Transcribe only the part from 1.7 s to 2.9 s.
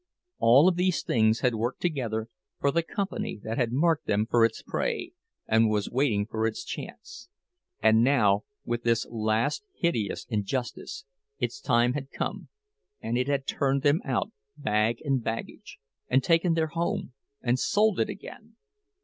together for the